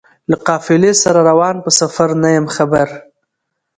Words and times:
له 0.29 0.37
قافلې 0.47 0.91
سره 1.03 1.19
روان 1.29 1.55
په 1.63 1.69
سفر 1.79 2.09
نه 2.21 2.29
یم 2.35 2.45
خبر 2.55 2.87